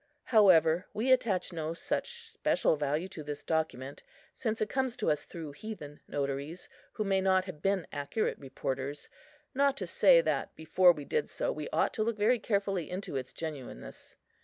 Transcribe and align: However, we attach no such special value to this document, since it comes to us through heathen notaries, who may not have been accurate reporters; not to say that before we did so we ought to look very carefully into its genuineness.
However, 0.23 0.87
we 0.95 1.11
attach 1.11 1.53
no 1.53 1.75
such 1.75 2.23
special 2.27 2.75
value 2.75 3.07
to 3.09 3.23
this 3.23 3.43
document, 3.43 4.01
since 4.33 4.59
it 4.59 4.67
comes 4.67 4.97
to 4.97 5.11
us 5.11 5.25
through 5.25 5.51
heathen 5.51 5.99
notaries, 6.07 6.67
who 6.93 7.03
may 7.03 7.21
not 7.21 7.45
have 7.45 7.61
been 7.61 7.85
accurate 7.91 8.39
reporters; 8.39 9.07
not 9.53 9.77
to 9.77 9.85
say 9.85 10.19
that 10.21 10.55
before 10.55 10.91
we 10.91 11.05
did 11.05 11.29
so 11.29 11.51
we 11.51 11.69
ought 11.69 11.93
to 11.93 12.03
look 12.03 12.17
very 12.17 12.39
carefully 12.39 12.89
into 12.89 13.15
its 13.15 13.31
genuineness. 13.31 14.15